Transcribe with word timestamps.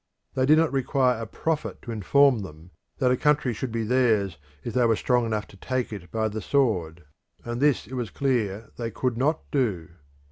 They 0.33 0.47
did 0.47 0.57
not 0.57 0.73
require 0.73 1.21
a 1.21 1.27
prophet 1.27 1.79
to 1.83 1.91
inform 1.91 2.39
them 2.39 2.71
that 2.97 3.11
a 3.11 3.15
country 3.15 3.53
should 3.53 3.71
be 3.71 3.83
theirs 3.83 4.39
if 4.63 4.73
they 4.73 4.83
were 4.87 4.95
strong 4.95 5.27
enough 5.27 5.45
to 5.49 5.57
take 5.57 5.93
it 5.93 6.09
by 6.09 6.27
the 6.27 6.41
sword, 6.41 7.03
and 7.45 7.61
this 7.61 7.85
it 7.85 7.93
was 7.93 8.09
clear 8.09 8.71
they 8.77 8.89
could 8.89 9.15
not 9.15 9.41
do. 9.51 9.89